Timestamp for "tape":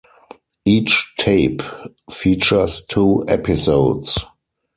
1.19-1.61